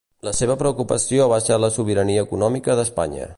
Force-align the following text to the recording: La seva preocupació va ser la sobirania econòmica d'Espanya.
La 0.27 0.31
seva 0.37 0.55
preocupació 0.61 1.27
va 1.33 1.39
ser 1.49 1.59
la 1.65 1.71
sobirania 1.77 2.25
econòmica 2.29 2.79
d'Espanya. 2.81 3.29